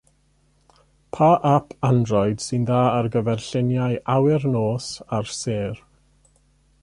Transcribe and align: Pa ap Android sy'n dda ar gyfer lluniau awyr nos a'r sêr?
Pa 1.17 1.27
ap 1.49 1.75
Android 1.89 2.41
sy'n 2.45 2.63
dda 2.69 2.79
ar 2.93 3.09
gyfer 3.17 3.43
lluniau 3.49 3.99
awyr 4.15 4.49
nos 4.55 4.87
a'r 5.19 5.29
sêr? 5.41 5.85